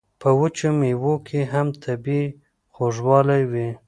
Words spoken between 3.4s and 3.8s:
وي.